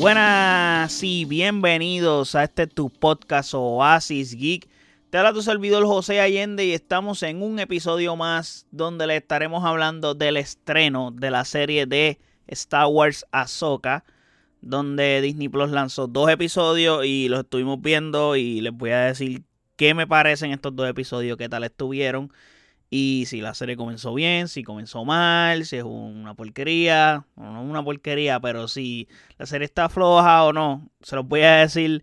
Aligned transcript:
Buenas 0.00 1.02
y 1.02 1.26
bienvenidos 1.26 2.34
a 2.34 2.44
este 2.44 2.66
tu 2.66 2.88
podcast 2.88 3.52
Oasis 3.52 4.34
Geek. 4.34 4.66
Te 5.10 5.18
habla 5.18 5.34
tu 5.34 5.42
servidor 5.42 5.84
José 5.84 6.22
Allende 6.22 6.64
y 6.64 6.72
estamos 6.72 7.22
en 7.22 7.42
un 7.42 7.58
episodio 7.58 8.16
más 8.16 8.66
donde 8.70 9.06
le 9.06 9.16
estaremos 9.16 9.62
hablando 9.62 10.14
del 10.14 10.38
estreno 10.38 11.10
de 11.10 11.30
la 11.30 11.44
serie 11.44 11.84
de 11.84 12.18
Star 12.46 12.86
Wars 12.86 13.26
Ahsoka, 13.30 14.04
donde 14.62 15.20
Disney 15.20 15.50
Plus 15.50 15.70
lanzó 15.70 16.06
dos 16.06 16.30
episodios 16.30 17.04
y 17.04 17.28
los 17.28 17.40
estuvimos 17.40 17.82
viendo 17.82 18.36
y 18.36 18.62
les 18.62 18.72
voy 18.72 18.92
a 18.92 19.00
decir 19.00 19.42
qué 19.76 19.92
me 19.92 20.06
parecen 20.06 20.50
estos 20.50 20.74
dos 20.74 20.88
episodios, 20.88 21.36
qué 21.36 21.50
tal 21.50 21.64
estuvieron. 21.64 22.32
Y 22.90 23.24
si 23.26 23.40
la 23.40 23.54
serie 23.54 23.76
comenzó 23.76 24.12
bien, 24.14 24.48
si 24.48 24.64
comenzó 24.64 25.04
mal, 25.04 25.64
si 25.64 25.76
es 25.76 25.84
una 25.84 26.34
porquería, 26.34 27.24
o 27.36 27.42
no 27.44 27.62
una 27.62 27.84
porquería, 27.84 28.40
pero 28.40 28.66
si 28.66 29.08
la 29.38 29.46
serie 29.46 29.64
está 29.66 29.88
floja 29.88 30.44
o 30.44 30.52
no, 30.52 30.90
se 31.00 31.14
los 31.14 31.26
voy 31.26 31.42
a 31.42 31.58
decir 31.58 32.02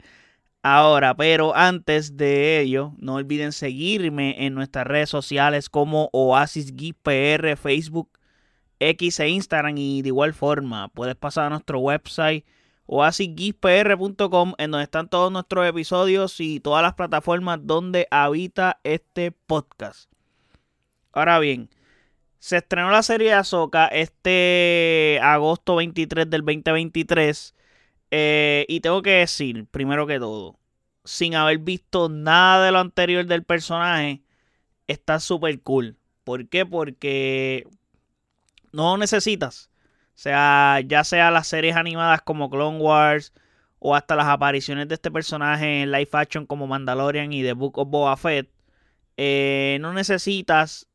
ahora. 0.64 1.16
Pero 1.16 1.56
antes 1.56 2.16
de 2.16 2.62
ello, 2.62 2.94
no 3.00 3.16
olviden 3.16 3.52
seguirme 3.52 4.46
en 4.46 4.54
nuestras 4.54 4.88
redes 4.88 5.10
sociales 5.10 5.70
como 5.70 6.10
Oasis 6.14 6.74
PR, 7.04 7.58
Facebook, 7.58 8.10
X 8.80 9.20
e 9.20 9.30
Instagram. 9.30 9.78
Y 9.78 10.02
de 10.04 10.10
igual 10.10 10.34
forma, 10.34 10.88
puedes 10.90 11.16
pasar 11.16 11.48
a 11.48 11.50
nuestro 11.50 11.80
website 11.80 12.46
oasisgeekpr.com 12.88 14.54
en 14.58 14.72
donde 14.72 14.86
están 14.86 15.10
todos 15.10 15.32
nuestros 15.32 15.68
episodios 15.68 16.40
y 16.40 16.62
todas 16.62 16.82
las 16.82 16.94
plataformas 16.94 17.60
donde 17.64 18.08
habita 18.10 18.80
este 18.84 19.32
podcast. 19.32 20.10
Ahora 21.18 21.40
bien, 21.40 21.70
se 22.38 22.58
estrenó 22.58 22.92
la 22.92 23.02
serie 23.02 23.30
de 23.30 23.34
Ahsoka 23.34 23.88
este 23.88 25.20
agosto 25.24 25.76
23 25.78 26.30
del 26.30 26.42
2023. 26.42 27.56
Eh, 28.12 28.66
y 28.70 28.82
tengo 28.82 29.02
que 29.02 29.12
decir, 29.12 29.66
primero 29.66 30.06
que 30.06 30.20
todo, 30.20 30.60
sin 31.06 31.34
haber 31.34 31.58
visto 31.58 32.08
nada 32.08 32.66
de 32.66 32.72
lo 32.72 32.78
anterior 32.78 33.26
del 33.26 33.44
personaje, 33.44 34.22
está 34.88 35.20
súper 35.20 35.60
cool. 35.64 35.98
¿Por 36.24 36.48
qué? 36.50 36.68
Porque 36.68 37.68
no 38.72 38.98
necesitas. 38.98 39.72
O 40.16 40.20
sea, 40.20 40.82
ya 40.86 41.04
sea 41.04 41.32
las 41.32 41.48
series 41.48 41.76
animadas 41.76 42.22
como 42.22 42.50
Clone 42.52 42.78
Wars 42.78 43.34
o 43.80 43.96
hasta 43.96 44.16
las 44.16 44.28
apariciones 44.28 44.88
de 44.88 44.96
este 44.96 45.10
personaje 45.10 45.82
en 45.82 45.92
live 45.92 46.10
action 46.14 46.46
como 46.46 46.68
Mandalorian 46.68 47.34
y 47.34 47.42
The 47.44 47.54
Book 47.54 47.80
of 47.80 47.90
Boba 47.90 48.18
Fett, 48.18 48.50
eh, 49.18 49.80
no 49.82 49.94
necesitas 49.94 50.87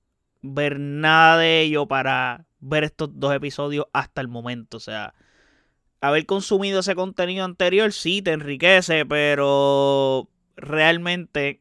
ver 0.43 0.79
nada 0.79 1.39
de 1.39 1.63
ello 1.63 1.87
para 1.87 2.47
ver 2.61 2.85
estos 2.85 3.11
dos 3.19 3.35
episodios 3.35 3.87
hasta 3.93 4.21
el 4.21 4.29
momento. 4.29 4.77
O 4.77 4.81
sea, 4.81 5.15
haber 6.01 6.27
consumido 6.27 6.81
ese 6.81 6.95
contenido 6.95 7.45
anterior 7.45 7.93
sí 7.93 8.21
te 8.21 8.33
enriquece, 8.33 9.07
pero 9.07 10.29
realmente 10.57 11.61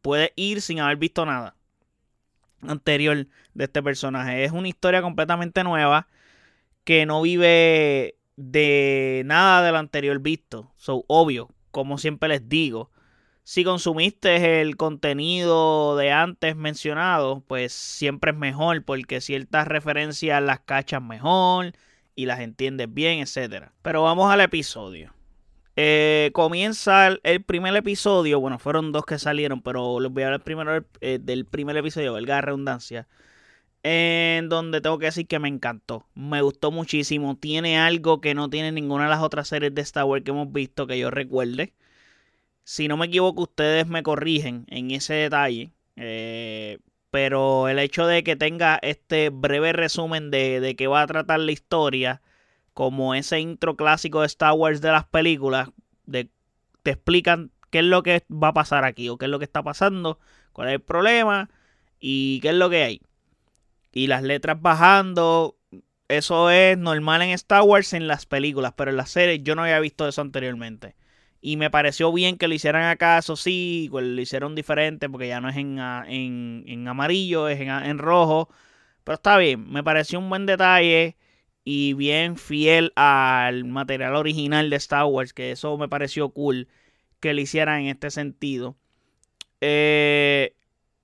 puedes 0.00 0.30
ir 0.36 0.62
sin 0.62 0.80
haber 0.80 0.96
visto 0.96 1.26
nada 1.26 1.56
anterior 2.62 3.26
de 3.54 3.64
este 3.64 3.82
personaje. 3.82 4.44
Es 4.44 4.52
una 4.52 4.68
historia 4.68 5.02
completamente 5.02 5.64
nueva 5.64 6.06
que 6.84 7.06
no 7.06 7.22
vive 7.22 8.16
de 8.36 9.22
nada 9.26 9.62
de 9.62 9.72
lo 9.72 9.78
anterior 9.78 10.20
visto. 10.20 10.72
So, 10.76 11.04
obvio, 11.08 11.50
como 11.72 11.98
siempre 11.98 12.28
les 12.28 12.48
digo, 12.48 12.91
si 13.44 13.64
consumiste 13.64 14.60
el 14.60 14.76
contenido 14.76 15.96
de 15.96 16.12
antes 16.12 16.56
mencionado, 16.56 17.42
pues 17.46 17.72
siempre 17.72 18.30
es 18.30 18.36
mejor 18.36 18.84
porque 18.84 19.20
ciertas 19.20 19.66
referencias 19.66 20.42
las 20.42 20.60
cachas 20.60 21.02
mejor 21.02 21.72
y 22.14 22.26
las 22.26 22.40
entiendes 22.40 22.92
bien, 22.92 23.20
etc. 23.20 23.70
Pero 23.82 24.02
vamos 24.02 24.32
al 24.32 24.40
episodio. 24.40 25.12
Eh, 25.74 26.30
comienza 26.34 27.18
el, 27.22 27.42
primer 27.44 27.74
episodio, 27.76 28.38
bueno, 28.40 28.58
fueron 28.58 28.92
dos 28.92 29.06
que 29.06 29.18
salieron, 29.18 29.62
pero 29.62 30.00
les 30.00 30.12
voy 30.12 30.22
a 30.22 30.26
hablar 30.26 30.44
primero 30.44 30.84
eh, 31.00 31.18
del 31.20 31.46
primer 31.46 31.76
episodio, 31.78 32.12
valga 32.12 32.34
la 32.36 32.40
redundancia, 32.42 33.08
en 33.82 34.50
donde 34.50 34.82
tengo 34.82 34.98
que 34.98 35.06
decir 35.06 35.26
que 35.26 35.38
me 35.38 35.48
encantó, 35.48 36.06
me 36.14 36.42
gustó 36.42 36.70
muchísimo, 36.70 37.36
tiene 37.38 37.78
algo 37.78 38.20
que 38.20 38.34
no 38.34 38.50
tiene 38.50 38.70
ninguna 38.70 39.04
de 39.04 39.10
las 39.10 39.22
otras 39.22 39.48
series 39.48 39.74
de 39.74 39.80
Star 39.82 40.04
Wars 40.04 40.22
que 40.24 40.30
hemos 40.30 40.52
visto 40.52 40.86
que 40.86 40.98
yo 40.98 41.10
recuerde. 41.10 41.72
Si 42.64 42.88
no 42.88 42.96
me 42.96 43.06
equivoco, 43.06 43.42
ustedes 43.42 43.86
me 43.86 44.02
corrigen 44.02 44.66
en 44.68 44.90
ese 44.90 45.14
detalle. 45.14 45.72
Eh, 45.96 46.78
pero 47.10 47.68
el 47.68 47.78
hecho 47.78 48.06
de 48.06 48.24
que 48.24 48.36
tenga 48.36 48.78
este 48.82 49.30
breve 49.30 49.72
resumen 49.72 50.30
de, 50.30 50.60
de 50.60 50.76
que 50.76 50.86
va 50.86 51.02
a 51.02 51.06
tratar 51.06 51.40
la 51.40 51.52
historia, 51.52 52.22
como 52.74 53.14
ese 53.14 53.40
intro 53.40 53.76
clásico 53.76 54.20
de 54.20 54.26
Star 54.26 54.54
Wars 54.54 54.80
de 54.80 54.92
las 54.92 55.04
películas, 55.04 55.68
de, 56.06 56.28
te 56.82 56.92
explican 56.92 57.50
qué 57.70 57.80
es 57.80 57.84
lo 57.84 58.02
que 58.02 58.24
va 58.30 58.48
a 58.48 58.54
pasar 58.54 58.84
aquí 58.84 59.08
o 59.08 59.18
qué 59.18 59.26
es 59.26 59.30
lo 59.30 59.38
que 59.38 59.44
está 59.44 59.62
pasando, 59.62 60.18
cuál 60.52 60.68
es 60.68 60.74
el 60.74 60.80
problema 60.80 61.50
y 62.00 62.40
qué 62.40 62.50
es 62.50 62.54
lo 62.54 62.70
que 62.70 62.82
hay. 62.82 63.02
Y 63.92 64.06
las 64.06 64.22
letras 64.22 64.60
bajando, 64.60 65.56
eso 66.08 66.50
es 66.50 66.78
normal 66.78 67.22
en 67.22 67.30
Star 67.30 67.62
Wars 67.62 67.92
en 67.92 68.06
las 68.06 68.26
películas, 68.26 68.72
pero 68.76 68.90
en 68.90 68.96
las 68.96 69.10
series 69.10 69.42
yo 69.42 69.54
no 69.54 69.62
había 69.62 69.80
visto 69.80 70.08
eso 70.08 70.20
anteriormente. 70.20 70.94
Y 71.42 71.56
me 71.56 71.70
pareció 71.70 72.12
bien 72.12 72.38
que 72.38 72.48
lo 72.48 72.54
hicieran 72.54 72.84
acá, 72.84 73.18
eso 73.18 73.36
sí, 73.36 73.88
pues, 73.90 74.06
lo 74.06 74.20
hicieron 74.20 74.54
diferente 74.54 75.08
porque 75.10 75.28
ya 75.28 75.40
no 75.40 75.48
es 75.48 75.56
en, 75.56 75.78
en, 75.78 76.88
amarillo, 76.88 77.48
es 77.48 77.60
en, 77.60 77.68
en, 77.68 77.98
rojo. 77.98 78.48
Pero 79.04 79.16
está 79.16 79.38
bien, 79.38 79.70
me 79.70 79.82
pareció 79.84 80.20
un 80.20 80.30
buen 80.30 80.46
detalle 80.46 81.16
y 81.64 81.94
bien 81.94 82.36
fiel 82.36 82.92
al 82.96 83.64
material 83.64 84.16
original 84.16 84.70
de 84.70 84.76
Star 84.76 85.06
Wars, 85.06 85.32
que 85.34 85.52
eso 85.52 85.76
me 85.78 85.88
pareció 85.88 86.30
cool 86.30 86.68
que 87.20 87.34
lo 87.34 87.40
hicieran 87.40 87.82
en 87.82 87.88
este 87.88 88.10
sentido. 88.12 88.76
Eh, 89.60 90.54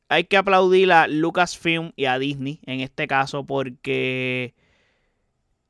hay 0.09 0.25
que 0.25 0.37
aplaudir 0.37 0.93
a 0.93 1.09
Lucasfilm 1.09 1.93
y 1.97 2.06
a 2.06 2.19
Disney 2.19 2.60
en 2.66 2.81
este 2.81 3.06
caso 3.09 3.44
porque 3.47 4.55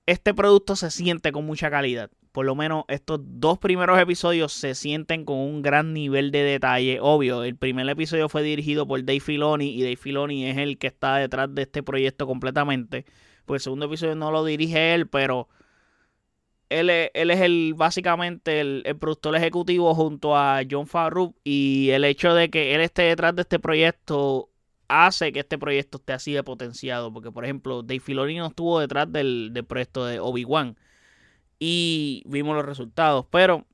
este 0.07 0.35
producto 0.35 0.77
se 0.77 0.91
siente 0.91 1.33
con 1.33 1.47
mucha 1.47 1.71
calidad 1.71 2.11
por 2.33 2.47
lo 2.47 2.55
menos 2.55 2.85
estos 2.89 3.21
dos 3.23 3.59
primeros 3.59 3.99
episodios 3.99 4.53
se 4.53 4.75
sienten 4.75 5.25
con 5.25 5.39
un 5.39 5.63
gran 5.63 5.93
nivel 5.93 6.31
de 6.31 6.43
detalle. 6.43 6.99
Obvio, 7.01 7.43
el 7.45 7.57
primer 7.57 7.89
episodio 7.89 8.29
fue 8.29 8.43
dirigido 8.43 8.87
por 8.87 9.05
Dave 9.05 9.21
Filoni 9.21 9.75
y 9.75 9.83
Dave 9.83 9.97
Filoni 9.97 10.47
es 10.47 10.57
el 10.59 10.79
que 10.79 10.89
está 10.89 11.17
detrás 11.17 11.55
de 11.55 11.63
este 11.63 11.83
proyecto 11.83 12.27
completamente. 12.27 13.05
Pues 13.47 13.63
el 13.63 13.65
segundo 13.65 13.87
episodio 13.87 14.15
no 14.15 14.31
lo 14.31 14.45
dirige 14.45 14.95
él, 14.95 15.09
pero 15.09 15.49
él 16.69 16.91
es, 16.91 17.11
él 17.15 17.31
es 17.31 17.41
el 17.41 17.75
básicamente 17.75 18.61
el, 18.61 18.85
productor 19.01 19.37
ejecutivo 19.37 19.95
junto 19.95 20.37
a 20.37 20.61
John 20.71 20.87
Favreau 20.87 21.35
y 21.45 21.91
el 21.91 22.05
hecho 22.05 22.35
de 22.35 22.51
que 22.51 22.75
él 22.75 22.81
esté 22.83 23.03
detrás 23.03 23.35
de 23.35 23.43
este 23.43 23.59
proyecto 23.59 24.51
hace 24.89 25.33
que 25.33 25.41
este 25.41 25.59
proyecto 25.59 25.99
esté 25.99 26.13
así 26.13 26.33
de 26.33 26.43
potenciado. 26.43 27.13
Porque, 27.13 27.31
por 27.33 27.45
ejemplo, 27.45 27.83
Dave 27.83 28.01
Filoni 28.01 28.37
no 28.37 28.47
estuvo 28.49 28.81
detrás 28.81 29.11
del, 29.13 29.51
del 29.53 29.65
proyecto 29.65 30.05
de 30.07 30.21
Obi-Wan 30.21 30.77
y 31.59 32.23
vimos 32.27 32.57
los 32.57 32.65
resultados. 32.65 33.27
Pero 33.31 33.67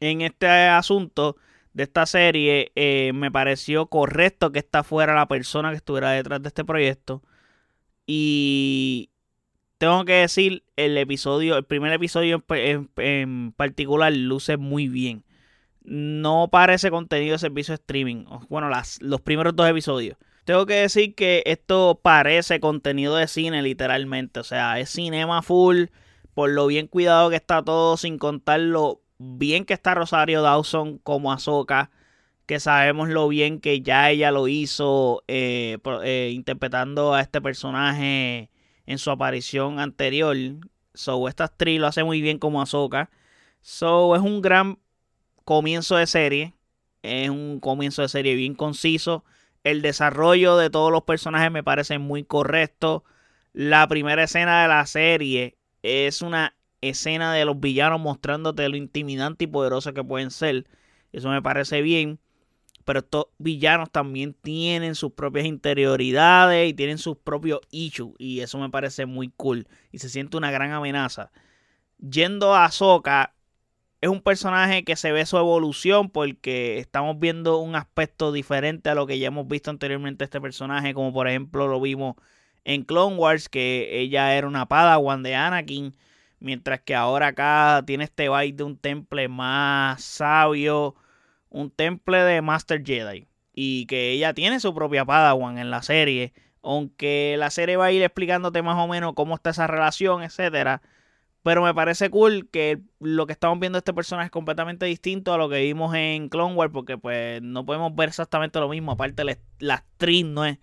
en 0.00 0.20
este 0.22 0.46
asunto 0.48 1.36
de 1.72 1.84
esta 1.84 2.06
serie 2.06 2.72
eh, 2.74 3.12
me 3.14 3.30
pareció 3.30 3.86
correcto 3.86 4.52
que 4.52 4.58
esta 4.58 4.82
fuera 4.82 5.14
la 5.14 5.28
persona 5.28 5.70
que 5.70 5.76
estuviera 5.76 6.10
detrás 6.10 6.42
de 6.42 6.48
este 6.48 6.64
proyecto. 6.64 7.22
Y 8.06 9.10
tengo 9.78 10.04
que 10.04 10.14
decir, 10.14 10.64
el 10.76 10.96
episodio, 10.98 11.56
el 11.56 11.64
primer 11.64 11.92
episodio 11.92 12.44
en, 12.48 13.52
particular 13.52 14.12
luce 14.12 14.56
muy 14.56 14.88
bien. 14.88 15.24
No 15.82 16.48
parece 16.50 16.90
contenido 16.90 17.32
de 17.32 17.38
servicio 17.38 17.72
de 17.72 17.76
streaming. 17.76 18.24
Bueno, 18.48 18.68
las, 18.68 19.00
los 19.00 19.20
primeros 19.20 19.54
dos 19.56 19.68
episodios. 19.68 20.18
Tengo 20.44 20.66
que 20.66 20.74
decir 20.74 21.14
que 21.14 21.42
esto 21.46 22.00
parece 22.02 22.60
contenido 22.60 23.16
de 23.16 23.28
cine, 23.28 23.62
literalmente. 23.62 24.40
O 24.40 24.44
sea, 24.44 24.80
es 24.80 24.90
cinema 24.90 25.42
full 25.42 25.86
por 26.38 26.50
lo 26.50 26.68
bien 26.68 26.86
cuidado 26.86 27.30
que 27.30 27.34
está 27.34 27.64
todo, 27.64 27.96
sin 27.96 28.16
contar 28.16 28.60
lo 28.60 29.02
bien 29.18 29.64
que 29.64 29.74
está 29.74 29.96
Rosario 29.96 30.40
Dawson 30.40 30.98
como 30.98 31.32
Azoka, 31.32 31.90
que 32.46 32.60
sabemos 32.60 33.08
lo 33.08 33.26
bien 33.26 33.58
que 33.58 33.80
ya 33.80 34.08
ella 34.08 34.30
lo 34.30 34.46
hizo 34.46 35.24
eh, 35.26 35.78
eh, 36.04 36.30
interpretando 36.32 37.12
a 37.12 37.22
este 37.22 37.40
personaje 37.40 38.50
en 38.86 38.98
su 38.98 39.10
aparición 39.10 39.80
anterior. 39.80 40.36
So, 40.94 41.26
esta 41.26 41.42
actriz 41.42 41.80
lo 41.80 41.88
hace 41.88 42.04
muy 42.04 42.20
bien 42.20 42.38
como 42.38 42.62
Azoka. 42.62 43.10
So, 43.60 44.14
es 44.14 44.22
un 44.22 44.40
gran 44.40 44.78
comienzo 45.44 45.96
de 45.96 46.06
serie. 46.06 46.54
Es 47.02 47.30
un 47.30 47.58
comienzo 47.58 48.02
de 48.02 48.10
serie 48.10 48.36
bien 48.36 48.54
conciso. 48.54 49.24
El 49.64 49.82
desarrollo 49.82 50.56
de 50.56 50.70
todos 50.70 50.92
los 50.92 51.02
personajes 51.02 51.50
me 51.50 51.64
parece 51.64 51.98
muy 51.98 52.22
correcto. 52.22 53.02
La 53.52 53.88
primera 53.88 54.22
escena 54.22 54.62
de 54.62 54.68
la 54.68 54.86
serie 54.86 55.57
es 55.82 56.22
una 56.22 56.54
escena 56.80 57.32
de 57.32 57.44
los 57.44 57.58
villanos 57.60 58.00
mostrándote 58.00 58.68
lo 58.68 58.76
intimidante 58.76 59.44
y 59.44 59.48
poderoso 59.48 59.92
que 59.94 60.04
pueden 60.04 60.30
ser. 60.30 60.66
Eso 61.12 61.30
me 61.30 61.42
parece 61.42 61.82
bien. 61.82 62.20
Pero 62.84 63.00
estos 63.00 63.26
villanos 63.36 63.90
también 63.90 64.32
tienen 64.32 64.94
sus 64.94 65.12
propias 65.12 65.44
interioridades 65.44 66.70
y 66.70 66.74
tienen 66.74 66.96
sus 66.96 67.18
propios 67.18 67.60
issues. 67.70 68.14
Y 68.18 68.40
eso 68.40 68.58
me 68.58 68.70
parece 68.70 69.04
muy 69.04 69.28
cool. 69.36 69.68
Y 69.92 69.98
se 69.98 70.08
siente 70.08 70.38
una 70.38 70.50
gran 70.50 70.72
amenaza. 70.72 71.30
yendo 71.98 72.54
a 72.54 72.64
Ahsoka, 72.64 73.34
es 74.00 74.08
un 74.08 74.22
personaje 74.22 74.84
que 74.84 74.96
se 74.96 75.12
ve 75.12 75.26
su 75.26 75.36
evolución 75.36 76.10
porque 76.10 76.78
estamos 76.78 77.18
viendo 77.18 77.58
un 77.58 77.74
aspecto 77.76 78.32
diferente 78.32 78.90
a 78.90 78.94
lo 78.94 79.06
que 79.06 79.18
ya 79.18 79.28
hemos 79.28 79.48
visto 79.48 79.70
anteriormente 79.70 80.24
este 80.24 80.40
personaje, 80.40 80.94
como 80.94 81.12
por 81.12 81.28
ejemplo 81.28 81.66
lo 81.68 81.80
vimos 81.80 82.16
en 82.68 82.84
Clone 82.84 83.16
Wars, 83.16 83.48
que 83.48 84.00
ella 84.00 84.36
era 84.36 84.46
una 84.46 84.66
padawan 84.66 85.22
de 85.22 85.34
Anakin, 85.34 85.96
mientras 86.38 86.80
que 86.80 86.94
ahora 86.94 87.28
acá 87.28 87.82
tiene 87.86 88.04
este 88.04 88.28
vibe 88.28 88.52
de 88.52 88.62
un 88.64 88.76
temple 88.76 89.28
más 89.28 90.02
sabio, 90.04 90.94
un 91.48 91.70
temple 91.70 92.18
de 92.18 92.42
Master 92.42 92.84
Jedi, 92.84 93.26
y 93.54 93.86
que 93.86 94.10
ella 94.12 94.34
tiene 94.34 94.60
su 94.60 94.74
propia 94.74 95.04
padawan 95.04 95.58
en 95.58 95.70
la 95.70 95.82
serie, 95.82 96.34
aunque 96.62 97.36
la 97.38 97.50
serie 97.50 97.76
va 97.76 97.86
a 97.86 97.92
ir 97.92 98.02
explicándote 98.02 98.62
más 98.62 98.76
o 98.78 98.86
menos 98.86 99.14
cómo 99.14 99.34
está 99.34 99.50
esa 99.50 99.66
relación, 99.66 100.22
etcétera 100.22 100.82
pero 101.42 101.62
me 101.62 101.72
parece 101.72 102.10
cool 102.10 102.48
que 102.50 102.82
lo 103.00 103.26
que 103.26 103.32
estamos 103.32 103.58
viendo 103.58 103.76
de 103.76 103.80
este 103.80 103.94
personaje 103.94 104.26
es 104.26 104.30
completamente 104.30 104.84
distinto 104.84 105.32
a 105.32 105.38
lo 105.38 105.48
que 105.48 105.62
vimos 105.62 105.94
en 105.94 106.28
Clone 106.28 106.54
Wars, 106.54 106.72
porque 106.72 106.98
pues 106.98 107.40
no 107.40 107.64
podemos 107.64 107.94
ver 107.94 108.10
exactamente 108.10 108.60
lo 108.60 108.68
mismo. 108.68 108.92
Aparte, 108.92 109.24
la, 109.58 109.74
actriz 109.74 110.26
no 110.26 110.44
es, 110.44 110.58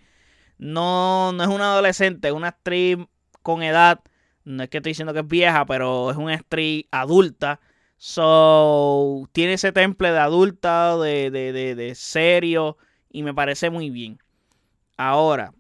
no, 0.58 1.32
no 1.34 1.44
es 1.44 1.50
una 1.50 1.72
adolescente, 1.74 2.30
es 2.30 2.34
una 2.34 2.50
actriz 2.50 2.98
con 3.42 3.64
edad. 3.64 4.02
No 4.44 4.64
es 4.64 4.70
que 4.70 4.78
estoy 4.78 4.92
diciendo 4.92 5.14
que 5.14 5.20
es 5.22 5.28
vieja, 5.28 5.66
pero 5.66 6.12
es 6.12 6.18
una 6.18 6.36
actriz 6.36 6.86
adulta. 6.92 7.60
So, 7.98 9.28
tiene 9.32 9.54
ese 9.54 9.72
temple 9.72 10.12
de 10.12 10.20
adulta, 10.20 10.98
de, 10.98 11.32
de, 11.32 11.54
de, 11.54 11.76
de 11.76 11.96
serio, 11.96 12.78
y 13.12 13.24
me 13.24 13.34
parece 13.34 13.70
muy 13.70 13.90
bien. 13.90 14.20
Ahora, 14.98 15.54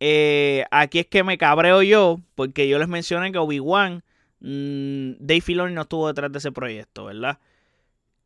eh, 0.00 0.64
aquí 0.70 1.00
es 1.00 1.06
que 1.06 1.22
me 1.24 1.38
cabreo 1.38 1.82
yo, 1.82 2.20
porque 2.34 2.68
yo 2.68 2.78
les 2.78 2.88
mencioné 2.88 3.32
que 3.32 3.38
Obi-Wan, 3.38 4.02
mm, 4.40 5.12
Dave 5.18 5.40
Filoni 5.42 5.74
no 5.74 5.82
estuvo 5.82 6.08
detrás 6.08 6.32
de 6.32 6.38
ese 6.38 6.52
proyecto, 6.52 7.04
¿verdad? 7.06 7.38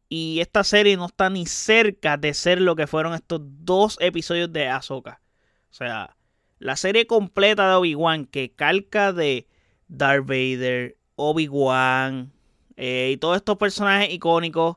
Y 0.08 0.40
esta 0.40 0.62
serie 0.64 0.96
no 0.96 1.06
está 1.06 1.30
ni 1.30 1.46
cerca 1.46 2.16
de 2.16 2.34
ser 2.34 2.60
lo 2.60 2.76
que 2.76 2.86
fueron 2.86 3.14
estos 3.14 3.40
dos 3.42 3.96
episodios 4.00 4.52
de 4.52 4.68
Ahsoka. 4.68 5.20
O 5.74 5.76
sea, 5.76 6.16
la 6.60 6.76
serie 6.76 7.08
completa 7.08 7.68
de 7.68 7.74
Obi-Wan 7.74 8.26
que 8.26 8.52
calca 8.52 9.12
de 9.12 9.48
Darth 9.88 10.24
Vader, 10.24 10.96
Obi-Wan 11.16 12.32
eh, 12.76 13.10
y 13.12 13.16
todos 13.16 13.34
estos 13.36 13.56
personajes 13.58 14.14
icónicos 14.14 14.76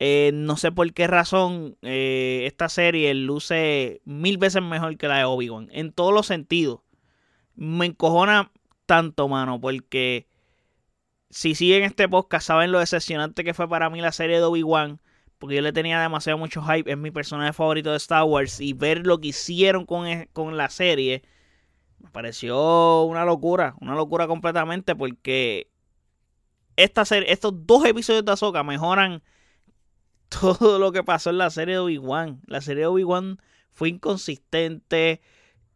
eh, 0.00 0.32
no 0.34 0.56
sé 0.56 0.72
por 0.72 0.92
qué 0.92 1.06
razón 1.06 1.76
eh, 1.82 2.42
esta 2.46 2.68
serie 2.68 3.14
luce 3.14 4.00
mil 4.04 4.36
veces 4.36 4.62
mejor 4.62 4.96
que 4.96 5.06
la 5.06 5.18
de 5.18 5.24
Obi-Wan. 5.24 5.68
En 5.70 5.92
todos 5.92 6.12
los 6.12 6.26
sentidos. 6.26 6.80
Me 7.54 7.86
encojona 7.86 8.50
tanto, 8.84 9.28
mano, 9.28 9.60
porque 9.60 10.26
si 11.30 11.54
siguen 11.54 11.84
este 11.84 12.08
podcast 12.08 12.48
saben 12.48 12.72
lo 12.72 12.80
decepcionante 12.80 13.44
que 13.44 13.54
fue 13.54 13.68
para 13.68 13.90
mí 13.90 14.00
la 14.00 14.10
serie 14.10 14.38
de 14.38 14.44
Obi-Wan. 14.44 15.00
Porque 15.38 15.56
yo 15.56 15.62
le 15.62 15.72
tenía 15.72 16.00
demasiado 16.00 16.38
mucho 16.38 16.62
hype. 16.62 16.90
Es 16.90 16.98
mi 16.98 17.10
personaje 17.10 17.52
favorito 17.52 17.90
de 17.90 17.96
Star 17.96 18.24
Wars. 18.24 18.60
Y 18.60 18.72
ver 18.72 19.06
lo 19.06 19.20
que 19.20 19.28
hicieron 19.28 19.86
con, 19.86 20.06
e, 20.06 20.28
con 20.32 20.56
la 20.56 20.68
serie 20.68 21.22
me 21.98 22.10
pareció 22.10 23.02
una 23.02 23.24
locura. 23.24 23.74
Una 23.80 23.94
locura 23.94 24.26
completamente 24.26 24.94
porque 24.94 25.70
esta 26.76 27.04
serie, 27.04 27.32
estos 27.32 27.66
dos 27.66 27.84
episodios 27.84 28.24
de 28.24 28.32
Ahsoka 28.32 28.62
mejoran 28.62 29.22
todo 30.28 30.78
lo 30.78 30.92
que 30.92 31.02
pasó 31.02 31.30
en 31.30 31.38
la 31.38 31.50
serie 31.50 31.74
de 31.74 31.80
Obi-Wan. 31.80 32.40
La 32.46 32.60
serie 32.60 32.82
de 32.82 32.86
Obi-Wan 32.86 33.40
fue 33.72 33.88
inconsistente. 33.88 35.20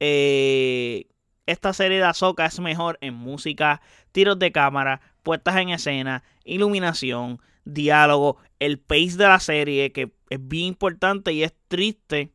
Eh, 0.01 1.07
esta 1.47 1.73
serie 1.73 1.99
de 1.99 2.05
Ahsoka 2.05 2.47
es 2.47 2.61
mejor 2.61 2.99
en 3.01 3.15
música, 3.15 3.81
tiros 4.13 4.39
de 4.39 4.53
cámara, 4.53 5.01
puestas 5.23 5.57
en 5.57 5.71
escena, 5.71 6.23
iluminación, 6.45 7.41
diálogo, 7.65 8.39
el 8.59 8.79
pace 8.79 9.17
de 9.17 9.29
la 9.29 9.41
serie, 9.41 9.93
que 9.93 10.13
es 10.31 10.49
bien 10.49 10.67
importante 10.67 11.33
y 11.33 11.43
es 11.43 11.55
triste 11.69 12.33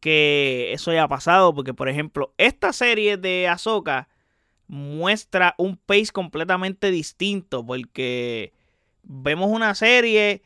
que 0.00 0.72
eso 0.72 0.90
haya 0.90 1.08
pasado, 1.08 1.54
porque 1.54 1.72
por 1.72 1.88
ejemplo, 1.88 2.34
esta 2.36 2.72
serie 2.72 3.16
de 3.16 3.48
Ahsoka 3.48 4.08
muestra 4.66 5.54
un 5.58 5.76
pace 5.76 6.12
completamente 6.12 6.90
distinto, 6.90 7.64
porque 7.64 8.52
vemos 9.02 9.50
una 9.50 9.74
serie 9.74 10.42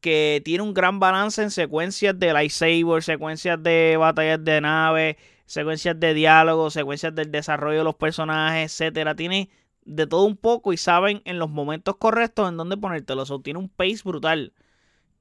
que 0.00 0.40
tiene 0.44 0.62
un 0.62 0.74
gran 0.74 0.98
balance 0.98 1.42
en 1.42 1.50
secuencias 1.50 2.18
de 2.18 2.32
lightsaber, 2.32 3.02
secuencias 3.02 3.62
de 3.62 3.96
batallas 3.98 4.44
de 4.44 4.60
nave, 4.60 5.18
secuencias 5.46 5.98
de 5.98 6.14
diálogo, 6.14 6.70
secuencias 6.70 7.14
del 7.14 7.30
desarrollo 7.30 7.78
de 7.78 7.84
los 7.84 7.96
personajes, 7.96 8.72
etcétera. 8.72 9.14
Tiene 9.14 9.50
de 9.90 10.06
todo 10.06 10.24
un 10.24 10.36
poco 10.36 10.72
y 10.72 10.76
saben 10.76 11.20
en 11.24 11.38
los 11.38 11.50
momentos 11.50 11.96
correctos 11.96 12.48
en 12.48 12.56
dónde 12.56 12.76
ponértelo. 12.76 13.24
O 13.28 13.40
tiene 13.40 13.58
un 13.58 13.68
pace 13.68 14.02
brutal. 14.04 14.52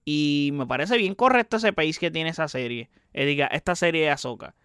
Y 0.06 0.52
me 0.54 0.68
parece 0.68 0.98
bien 0.98 1.16
correcto 1.16 1.58
ese 1.58 1.74
pace 1.74 1.96
que 2.00 2.12
tiene 2.12 2.30
esa 2.30 2.48
serie. 2.48 2.90
Eh, 3.14 3.26
diga, 3.26 3.48
esta 3.48 3.76
serie 3.76 4.04
de 4.04 4.12
Ahsoka. 4.12 4.56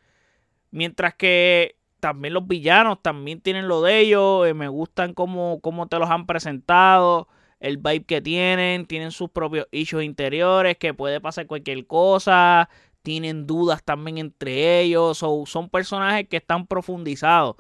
Mientras 0.71 1.15
que 1.15 1.77
también 2.01 2.35
los 2.35 2.47
villanos 2.47 3.01
también 3.03 3.41
tienen 3.41 3.67
lo 3.67 3.81
de 3.83 4.01
ellos. 4.01 4.47
Eh, 4.47 4.55
me 4.55 4.69
gustan 4.69 5.15
cómo, 5.15 5.61
cómo 5.61 5.89
te 5.89 5.99
los 5.99 6.11
han 6.11 6.27
presentado 6.27 7.29
el 7.61 7.79
vibe 7.79 8.05
que 8.05 8.21
tienen, 8.21 8.85
tienen 8.85 9.11
sus 9.11 9.31
propios 9.31 9.67
issues 9.73 10.05
interiores, 10.05 10.77
que 10.77 10.93
puede 10.93 11.19
pasar 11.23 11.47
cualquier 11.47 11.87
cosa, 11.87 12.69
tienen 13.03 13.47
dudas 13.47 13.83
también 13.83 14.19
entre 14.19 14.81
ellos, 14.83 15.23
o 15.23 15.47
son 15.47 15.71
personajes 15.71 16.29
que 16.29 16.37
están 16.37 16.67
profundizados. 16.67 17.57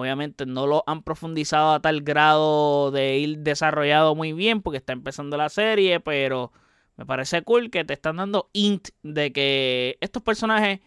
Obviamente 0.00 0.46
no 0.46 0.66
lo 0.66 0.84
han 0.86 1.02
profundizado 1.02 1.72
a 1.72 1.80
tal 1.80 2.02
grado 2.02 2.90
de 2.90 3.18
ir 3.18 3.38
desarrollado 3.38 4.14
muy 4.14 4.32
bien 4.32 4.62
porque 4.62 4.78
está 4.78 4.92
empezando 4.92 5.36
la 5.36 5.48
serie, 5.48 6.00
pero 6.00 6.52
me 6.96 7.06
parece 7.06 7.42
cool 7.42 7.70
que 7.70 7.84
te 7.84 7.94
están 7.94 8.16
dando 8.16 8.50
int 8.52 8.88
de 9.02 9.32
que 9.32 9.98
estos 10.00 10.22
personajes 10.22 10.80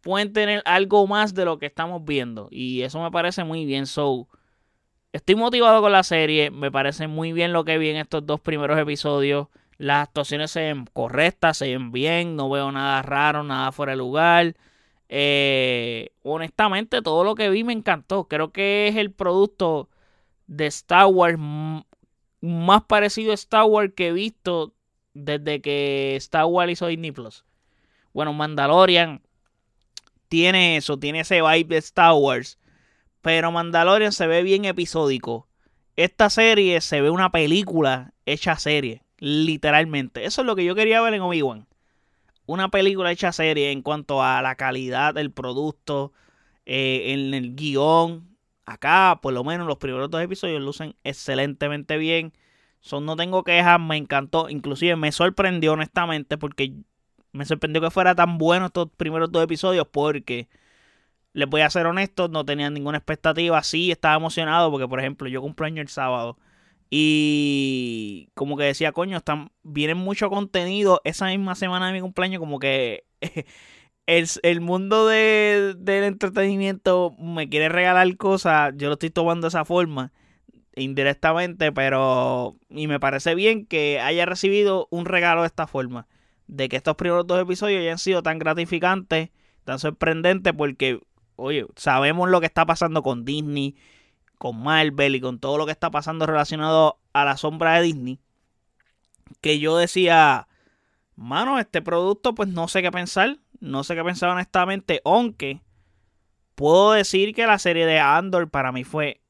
pueden 0.00 0.32
tener 0.32 0.62
algo 0.64 1.06
más 1.06 1.34
de 1.34 1.44
lo 1.44 1.58
que 1.58 1.66
estamos 1.66 2.04
viendo 2.04 2.48
y 2.50 2.82
eso 2.82 3.02
me 3.02 3.10
parece 3.10 3.44
muy 3.44 3.64
bien. 3.64 3.86
So, 3.86 4.28
Estoy 5.16 5.34
motivado 5.34 5.80
con 5.80 5.92
la 5.92 6.02
serie. 6.02 6.50
Me 6.50 6.70
parece 6.70 7.08
muy 7.08 7.32
bien 7.32 7.54
lo 7.54 7.64
que 7.64 7.78
vi 7.78 7.88
en 7.88 7.96
estos 7.96 8.26
dos 8.26 8.38
primeros 8.38 8.78
episodios. 8.78 9.48
Las 9.78 10.08
actuaciones 10.08 10.50
se 10.50 10.60
ven 10.60 10.84
correctas, 10.92 11.56
se 11.56 11.68
ven 11.68 11.90
bien. 11.90 12.36
No 12.36 12.50
veo 12.50 12.70
nada 12.70 13.00
raro, 13.00 13.42
nada 13.42 13.72
fuera 13.72 13.92
de 13.92 13.96
lugar. 13.96 14.56
Eh, 15.08 16.10
honestamente, 16.22 17.02
todo 17.02 17.24
lo 17.24 17.34
que 17.34 17.50
vi 17.50 17.64
me 17.64 17.72
encantó. 17.72 18.28
Creo 18.28 18.52
que 18.52 18.88
es 18.88 18.96
el 18.96 19.12
producto 19.12 19.88
de 20.46 20.66
Star 20.66 21.06
Wars 21.06 21.38
más 22.40 22.82
parecido 22.84 23.32
a 23.32 23.34
Star 23.34 23.64
Wars 23.64 23.92
que 23.96 24.08
he 24.08 24.12
visto 24.12 24.74
desde 25.14 25.60
que 25.60 26.16
Star 26.16 26.46
Wars 26.46 26.72
hizo 26.72 26.86
Disney 26.86 27.12
Plus. 27.12 27.44
Bueno, 28.12 28.32
Mandalorian 28.32 29.22
tiene 30.28 30.76
eso, 30.76 30.98
tiene 30.98 31.20
ese 31.20 31.40
vibe 31.42 31.74
de 31.74 31.78
Star 31.78 32.14
Wars 32.14 32.58
pero 33.26 33.50
Mandalorian 33.50 34.12
se 34.12 34.28
ve 34.28 34.44
bien 34.44 34.66
episódico. 34.66 35.48
Esta 35.96 36.30
serie 36.30 36.80
se 36.80 37.00
ve 37.00 37.10
una 37.10 37.32
película 37.32 38.14
hecha 38.24 38.54
serie, 38.54 39.02
literalmente. 39.18 40.26
Eso 40.26 40.42
es 40.42 40.46
lo 40.46 40.54
que 40.54 40.64
yo 40.64 40.76
quería 40.76 41.00
ver 41.00 41.14
en 41.14 41.22
Obi-Wan. 41.22 41.66
Una 42.46 42.70
película 42.70 43.10
hecha 43.12 43.32
serie 43.32 43.72
en 43.72 43.82
cuanto 43.82 44.22
a 44.22 44.40
la 44.42 44.54
calidad 44.54 45.14
del 45.14 45.32
producto, 45.32 46.12
eh, 46.64 47.12
en 47.12 47.34
el 47.34 47.56
guion. 47.56 48.36
Acá, 48.66 49.20
por 49.22 49.32
lo 49.32 49.44
menos, 49.44 49.66
los 49.66 49.78
primeros 49.78 50.10
dos 50.10 50.22
episodios 50.22 50.60
lucen 50.62 50.96
excelentemente 51.04 51.96
bien. 51.98 52.32
Son, 52.80 53.04
no 53.06 53.16
tengo 53.16 53.44
quejas, 53.44 53.80
me 53.80 53.96
encantó. 53.96 54.48
Inclusive 54.48 54.96
me 54.96 55.12
sorprendió 55.12 55.72
honestamente 55.72 56.38
porque 56.38 56.74
me 57.32 57.44
sorprendió 57.44 57.82
que 57.82 57.90
fuera 57.90 58.14
tan 58.14 58.38
bueno 58.38 58.66
estos 58.66 58.88
primeros 58.96 59.30
dos 59.32 59.44
episodios 59.44 59.86
porque 59.88 60.48
les 61.32 61.48
voy 61.48 61.60
a 61.60 61.70
ser 61.70 61.86
honesto, 61.86 62.28
no 62.28 62.44
tenía 62.44 62.70
ninguna 62.70 62.98
expectativa. 62.98 63.62
Sí, 63.62 63.90
estaba 63.90 64.16
emocionado 64.16 64.70
porque, 64.70 64.88
por 64.88 65.00
ejemplo, 65.00 65.28
yo 65.28 65.42
cumpleaños 65.42 65.82
el 65.82 65.88
sábado. 65.88 66.38
Y 66.90 68.28
como 68.34 68.56
que 68.56 68.64
decía, 68.64 68.92
coño, 68.92 69.16
están, 69.16 69.50
vienen 69.62 69.96
mucho 69.98 70.30
contenido 70.30 71.00
esa 71.04 71.26
misma 71.26 71.54
semana 71.54 71.88
de 71.88 71.92
mi 71.94 72.00
cumpleaños. 72.00 72.40
Como 72.40 72.58
que 72.58 73.04
el, 74.06 74.28
el 74.42 74.60
mundo 74.60 75.06
de, 75.06 75.74
del 75.78 76.04
entretenimiento 76.04 77.14
me 77.18 77.48
quiere 77.48 77.68
regalar 77.68 78.16
cosas. 78.16 78.72
Yo 78.76 78.88
lo 78.88 78.94
estoy 78.94 79.10
tomando 79.10 79.46
de 79.46 79.48
esa 79.48 79.64
forma, 79.64 80.12
indirectamente, 80.76 81.72
pero. 81.72 82.56
Y 82.70 82.86
me 82.86 83.00
parece 83.00 83.34
bien 83.34 83.66
que 83.66 84.00
haya 84.00 84.26
recibido 84.26 84.88
un 84.90 85.06
regalo 85.06 85.42
de 85.42 85.48
esta 85.48 85.66
forma. 85.66 86.06
De 86.46 86.68
que 86.68 86.76
estos 86.76 86.94
primeros 86.94 87.26
dos 87.26 87.42
episodios 87.42 87.80
hayan 87.80 87.98
sido 87.98 88.22
tan 88.22 88.38
gratificantes, 88.38 89.30
tan 89.64 89.80
sorprendentes, 89.80 90.52
porque 90.56 91.00
oye, 91.36 91.66
sabemos 91.76 92.28
lo 92.30 92.40
que 92.40 92.46
está 92.46 92.66
pasando 92.66 93.02
con 93.02 93.24
Disney, 93.24 93.76
con 94.38 94.62
Marvel 94.62 95.14
y 95.14 95.20
con 95.20 95.38
todo 95.38 95.58
lo 95.58 95.66
que 95.66 95.72
está 95.72 95.90
pasando 95.90 96.26
relacionado 96.26 96.98
a 97.12 97.24
la 97.24 97.36
sombra 97.36 97.74
de 97.74 97.82
Disney. 97.82 98.18
Que 99.40 99.58
yo 99.58 99.76
decía, 99.76 100.48
mano, 101.16 101.58
este 101.58 101.82
producto, 101.82 102.34
pues 102.34 102.48
no 102.48 102.68
sé 102.68 102.82
qué 102.82 102.90
pensar. 102.90 103.38
No 103.60 103.84
sé 103.84 103.94
qué 103.94 104.04
pensar 104.04 104.28
honestamente, 104.30 105.00
aunque 105.04 105.62
puedo 106.54 106.92
decir 106.92 107.34
que 107.34 107.46
la 107.46 107.58
serie 107.58 107.86
de 107.86 107.98
Andor 107.98 108.50
para 108.50 108.72
mí 108.72 108.84
fue 108.84 109.22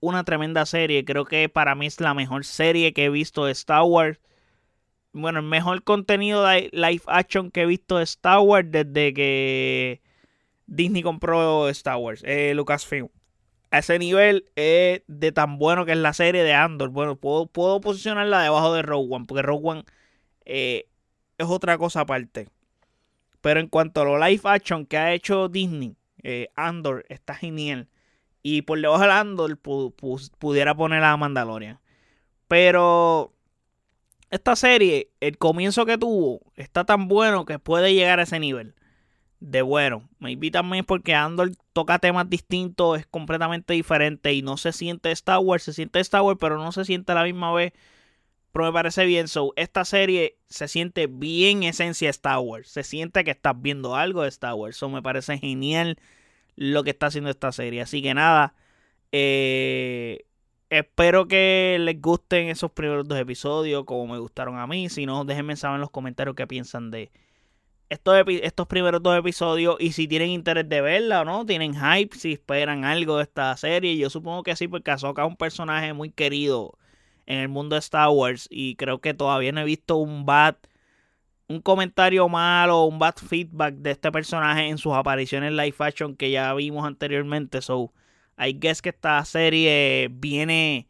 una 0.00 0.24
tremenda 0.24 0.66
serie. 0.66 1.04
Creo 1.04 1.24
que 1.24 1.48
para 1.48 1.74
mí 1.74 1.86
es 1.86 2.00
la 2.00 2.14
mejor 2.14 2.44
serie 2.44 2.92
que 2.92 3.06
he 3.06 3.10
visto 3.10 3.44
de 3.44 3.52
Star 3.52 3.82
Wars. 3.82 4.20
Bueno, 5.12 5.40
el 5.40 5.46
mejor 5.46 5.82
contenido 5.84 6.44
de 6.44 6.70
live 6.72 7.02
action 7.06 7.50
que 7.50 7.62
he 7.62 7.66
visto 7.66 7.98
de 7.98 8.04
Star 8.04 8.40
Wars 8.40 8.68
desde 8.70 9.12
que 9.12 10.02
Disney 10.66 11.02
compró 11.02 11.68
Star 11.68 11.96
Wars, 11.96 12.22
eh, 12.24 12.52
Lucasfilm. 12.54 13.08
A 13.72 13.78
ese 13.78 13.98
nivel 13.98 14.44
es 14.54 15.00
de 15.06 15.32
tan 15.32 15.56
bueno 15.58 15.86
que 15.86 15.92
es 15.92 15.98
la 15.98 16.12
serie 16.12 16.42
de 16.44 16.52
Andor. 16.52 16.90
Bueno, 16.90 17.16
puedo, 17.16 17.46
puedo 17.46 17.80
posicionarla 17.80 18.42
debajo 18.42 18.74
de 18.74 18.82
Rogue 18.82 19.08
One, 19.14 19.24
porque 19.26 19.40
Rogue 19.40 19.66
One 19.66 19.84
eh, 20.44 20.88
es 21.38 21.46
otra 21.46 21.78
cosa 21.78 22.00
aparte. 22.00 22.50
Pero 23.40 23.60
en 23.60 23.68
cuanto 23.68 24.02
a 24.02 24.04
lo 24.04 24.18
live 24.18 24.42
action 24.44 24.84
que 24.84 24.98
ha 24.98 25.14
hecho 25.14 25.48
Disney, 25.48 25.96
eh, 26.22 26.48
Andor 26.54 27.06
está 27.08 27.34
genial. 27.34 27.88
Y 28.42 28.60
por 28.60 28.78
debajo 28.78 29.04
de 29.04 29.10
Andor 29.10 29.58
pudiera 29.58 30.74
poner 30.74 31.02
a 31.02 31.16
Mandalorian. 31.16 31.80
Pero 32.48 33.32
esta 34.28 34.54
serie, 34.54 35.08
el 35.20 35.38
comienzo 35.38 35.86
que 35.86 35.96
tuvo, 35.96 36.42
está 36.56 36.84
tan 36.84 37.08
bueno 37.08 37.46
que 37.46 37.58
puede 37.58 37.94
llegar 37.94 38.20
a 38.20 38.24
ese 38.24 38.38
nivel 38.38 38.74
de 39.42 39.62
bueno. 39.62 40.08
Maybe 40.18 40.50
también 40.50 40.84
porque 40.84 41.14
Andor 41.14 41.52
toca 41.72 41.98
temas 41.98 42.28
distintos, 42.30 43.00
es 43.00 43.06
completamente 43.06 43.74
diferente 43.74 44.32
y 44.32 44.42
no 44.42 44.56
se 44.56 44.72
siente 44.72 45.10
Star 45.12 45.40
Wars, 45.40 45.64
se 45.64 45.72
siente 45.72 46.00
Star 46.00 46.22
Wars, 46.22 46.38
pero 46.40 46.58
no 46.58 46.72
se 46.72 46.84
siente 46.84 47.12
a 47.12 47.16
la 47.16 47.24
misma 47.24 47.52
vez 47.52 47.72
pero 48.52 48.66
me 48.66 48.72
parece 48.72 49.04
bien. 49.06 49.28
So, 49.28 49.52
esta 49.56 49.84
serie 49.84 50.38
se 50.48 50.68
siente 50.68 51.06
bien 51.06 51.62
esencia 51.62 52.10
Star 52.10 52.38
Wars. 52.38 52.68
Se 52.68 52.84
siente 52.84 53.24
que 53.24 53.30
estás 53.30 53.60
viendo 53.60 53.96
algo 53.96 54.22
de 54.22 54.28
Star 54.28 54.54
Wars. 54.54 54.76
So, 54.76 54.88
me 54.90 55.02
parece 55.02 55.38
genial 55.38 55.98
lo 56.56 56.84
que 56.84 56.90
está 56.90 57.06
haciendo 57.06 57.30
esta 57.30 57.52
serie. 57.52 57.80
Así 57.82 58.02
que 58.02 58.14
nada. 58.14 58.54
Eh, 59.12 60.26
espero 60.70 61.28
que 61.28 61.78
les 61.80 62.00
gusten 62.00 62.48
esos 62.48 62.70
primeros 62.72 63.08
dos 63.08 63.18
episodios. 63.18 63.84
Como 63.84 64.06
me 64.12 64.18
gustaron 64.18 64.58
a 64.58 64.66
mí. 64.66 64.88
Si 64.90 65.06
no, 65.06 65.24
déjenme 65.24 65.56
saber 65.56 65.76
en 65.76 65.80
los 65.82 65.90
comentarios 65.90 66.36
qué 66.36 66.46
piensan 66.46 66.90
de 66.90 67.10
estos, 67.92 68.16
estos 68.26 68.66
primeros 68.66 69.02
dos 69.02 69.18
episodios. 69.18 69.76
Y 69.78 69.92
si 69.92 70.08
tienen 70.08 70.30
interés 70.30 70.68
de 70.68 70.80
verla 70.80 71.22
o 71.22 71.24
no. 71.24 71.46
Tienen 71.46 71.74
hype. 71.74 72.16
Si 72.16 72.32
esperan 72.32 72.84
algo 72.84 73.16
de 73.18 73.24
esta 73.24 73.56
serie. 73.56 73.96
Yo 73.96 74.10
supongo 74.10 74.42
que 74.42 74.56
sí. 74.56 74.68
Porque 74.68 74.90
Ahsoka 74.90 75.22
es 75.22 75.28
un 75.28 75.36
personaje 75.36 75.92
muy 75.92 76.10
querido 76.10 76.78
en 77.26 77.38
el 77.38 77.48
mundo 77.48 77.76
de 77.76 77.80
Star 77.80 78.08
Wars 78.08 78.48
y 78.50 78.76
creo 78.76 79.00
que 79.00 79.14
todavía 79.14 79.52
no 79.52 79.60
he 79.60 79.64
visto 79.64 79.96
un 79.96 80.26
bad 80.26 80.56
un 81.48 81.60
comentario 81.60 82.28
malo, 82.28 82.84
un 82.84 82.98
bad 82.98 83.16
feedback 83.16 83.74
de 83.74 83.90
este 83.92 84.10
personaje 84.10 84.68
en 84.68 84.78
sus 84.78 84.94
apariciones 84.94 85.52
live 85.52 85.74
action 85.78 86.16
que 86.16 86.30
ya 86.30 86.52
vimos 86.54 86.86
anteriormente. 86.86 87.60
So, 87.60 87.92
I 88.38 88.54
guess 88.58 88.80
que 88.80 88.88
esta 88.88 89.24
serie 89.24 90.08
viene 90.10 90.88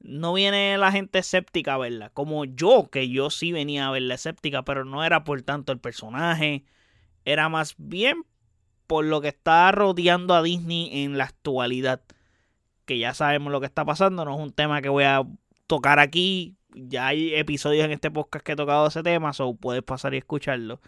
no 0.00 0.32
viene 0.32 0.76
la 0.78 0.92
gente 0.92 1.20
escéptica 1.20 1.74
a 1.74 1.78
verla, 1.78 2.10
como 2.10 2.44
yo, 2.44 2.88
que 2.90 3.08
yo 3.08 3.30
sí 3.30 3.52
venía 3.52 3.88
a 3.88 3.90
verla 3.90 4.14
escéptica, 4.14 4.64
pero 4.64 4.84
no 4.84 5.04
era 5.04 5.24
por 5.24 5.42
tanto 5.42 5.72
el 5.72 5.78
personaje, 5.78 6.64
era 7.24 7.48
más 7.48 7.74
bien 7.78 8.24
por 8.86 9.04
lo 9.04 9.20
que 9.20 9.28
está 9.28 9.70
rodeando 9.72 10.34
a 10.34 10.42
Disney 10.42 11.04
en 11.04 11.18
la 11.18 11.24
actualidad, 11.24 12.02
que 12.86 12.98
ya 12.98 13.14
sabemos 13.14 13.52
lo 13.52 13.60
que 13.60 13.66
está 13.66 13.84
pasando, 13.84 14.24
no 14.24 14.34
es 14.34 14.40
un 14.40 14.52
tema 14.52 14.82
que 14.82 14.88
voy 14.88 15.04
a 15.04 15.22
tocar 15.70 16.00
aquí. 16.00 16.56
Ya 16.74 17.06
hay 17.08 17.34
episodios 17.34 17.84
en 17.84 17.92
este 17.92 18.10
podcast 18.10 18.44
que 18.44 18.52
he 18.52 18.56
tocado 18.56 18.88
ese 18.88 19.02
tema, 19.02 19.32
so 19.32 19.54
puedes 19.54 19.82
pasar 19.84 20.14
y 20.14 20.18
escucharlo. 20.18 20.80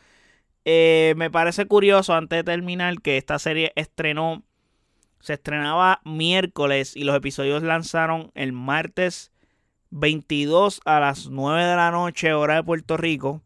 Eh, 0.64 1.14
me 1.16 1.30
parece 1.30 1.66
curioso, 1.66 2.14
antes 2.14 2.38
de 2.38 2.44
terminar, 2.44 3.00
que 3.00 3.16
esta 3.16 3.38
serie 3.38 3.72
estrenó, 3.76 4.44
se 5.22 5.34
estrenaba 5.34 6.00
miércoles 6.04 6.96
y 6.96 7.04
los 7.04 7.16
episodios 7.16 7.62
lanzaron 7.62 8.32
el 8.34 8.52
martes 8.52 9.30
22 9.90 10.80
a 10.84 10.98
las 10.98 11.28
9 11.28 11.64
de 11.64 11.76
la 11.76 11.92
noche, 11.92 12.34
hora 12.34 12.56
de 12.56 12.64
Puerto 12.64 12.96
Rico. 12.96 13.40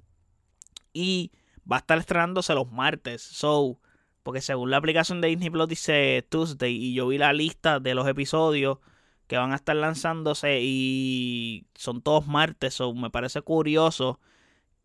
Y 0.94 1.32
va 1.70 1.76
a 1.76 1.78
estar 1.80 1.98
estrenándose 1.98 2.54
los 2.54 2.72
martes. 2.72 3.20
So, 3.20 3.78
porque 4.22 4.40
según 4.40 4.70
la 4.70 4.78
aplicación 4.78 5.20
de 5.20 5.28
Disney 5.28 5.50
Plus 5.50 5.68
dice 5.68 6.26
Tuesday 6.30 6.74
y 6.74 6.94
yo 6.94 7.08
vi 7.08 7.18
la 7.18 7.34
lista 7.34 7.78
de 7.78 7.94
los 7.94 8.08
episodios 8.08 8.78
que 9.26 9.36
van 9.36 9.52
a 9.52 9.56
estar 9.56 9.76
lanzándose 9.76 10.60
y 10.62 11.66
son 11.74 12.00
todos 12.00 12.26
martes. 12.26 12.80
o 12.80 12.94
me 12.94 13.10
parece 13.10 13.42
curioso 13.42 14.18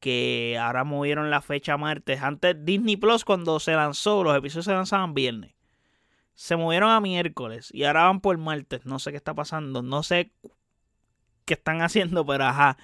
que 0.02 0.58
ahora 0.60 0.84
movieron 0.84 1.30
la 1.30 1.42
fecha 1.42 1.78
martes. 1.78 2.22
Antes 2.22 2.66
Disney 2.66 2.98
Plus 2.98 3.24
cuando 3.24 3.62
se 3.62 3.74
lanzó, 3.76 4.26
los 4.26 4.36
episodios 4.36 4.66
se 4.66 4.74
lanzaban 4.74 5.14
viernes. 5.14 5.54
Se 6.42 6.56
movieron 6.56 6.90
a 6.90 7.00
miércoles 7.00 7.70
y 7.72 7.84
ahora 7.84 8.06
van 8.06 8.20
por 8.20 8.38
martes. 8.38 8.86
No 8.86 8.98
sé 9.00 9.12
qué 9.12 9.18
está 9.18 9.34
pasando. 9.36 9.84
No 9.84 10.02
sé 10.04 10.32
qué 11.46 11.54
están 11.54 11.82
haciendo, 11.82 12.26
pero 12.26 12.46
ajá. 12.46 12.78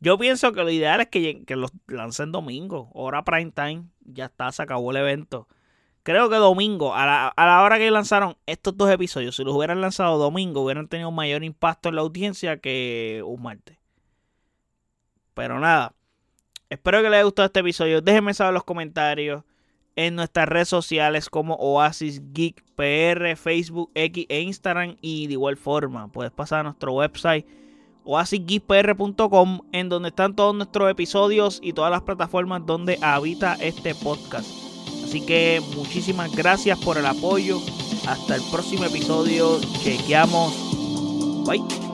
Yo 0.00 0.18
pienso 0.18 0.52
que 0.52 0.62
lo 0.62 0.70
ideal 0.70 1.00
es 1.02 1.08
que, 1.08 1.44
que 1.44 1.56
los 1.56 1.72
lancen 1.86 2.32
domingo. 2.32 2.90
Hora 2.94 3.22
prime 3.24 3.52
time. 3.52 3.84
Ya 4.00 4.26
está, 4.26 4.50
se 4.52 4.62
acabó 4.62 4.90
el 4.92 4.96
evento 4.96 5.46
creo 6.02 6.28
que 6.28 6.36
domingo, 6.36 6.94
a 6.94 7.32
la, 7.36 7.62
hora 7.62 7.78
que 7.78 7.90
lanzaron 7.90 8.36
estos 8.46 8.76
dos 8.76 8.90
episodios, 8.90 9.36
si 9.36 9.44
los 9.44 9.54
hubieran 9.54 9.80
lanzado 9.80 10.18
domingo, 10.18 10.62
hubieran 10.62 10.88
tenido 10.88 11.10
mayor 11.10 11.44
impacto 11.44 11.88
en 11.88 11.96
la 11.96 12.02
audiencia 12.02 12.58
que 12.58 13.22
un 13.24 13.42
martes. 13.42 13.78
Pero 15.34 15.60
nada, 15.60 15.94
espero 16.70 16.98
que 16.98 17.04
les 17.04 17.18
haya 17.18 17.24
gustado 17.24 17.46
este 17.46 17.60
episodio. 17.60 18.00
Déjenme 18.00 18.34
saber 18.34 18.50
en 18.50 18.54
los 18.54 18.64
comentarios 18.64 19.44
en 19.96 20.16
nuestras 20.16 20.48
redes 20.48 20.68
sociales 20.68 21.28
como 21.28 21.54
Oasis 21.56 22.22
Geek 22.32 22.62
PR, 22.76 23.36
Facebook, 23.36 23.90
X 23.94 24.26
e 24.28 24.40
Instagram. 24.40 24.96
Y 25.00 25.26
de 25.26 25.34
igual 25.34 25.56
forma, 25.56 26.08
puedes 26.08 26.32
pasar 26.32 26.60
a 26.60 26.62
nuestro 26.64 26.92
website 26.92 27.46
oasisgeekpr.com 28.04 29.60
en 29.72 29.88
donde 29.88 30.08
están 30.08 30.34
todos 30.34 30.54
nuestros 30.54 30.90
episodios 30.90 31.60
y 31.62 31.72
todas 31.72 31.90
las 31.90 32.02
plataformas 32.02 32.66
donde 32.66 32.98
habita 33.00 33.54
este 33.60 33.94
podcast. 33.94 34.48
Así 35.04 35.24
que 35.24 35.60
muchísimas 35.76 36.34
gracias 36.34 36.78
por 36.78 36.96
el 36.96 37.06
apoyo. 37.06 37.60
Hasta 38.06 38.36
el 38.36 38.42
próximo 38.50 38.84
episodio. 38.84 39.60
Chequeamos. 39.82 41.46
Bye. 41.46 41.91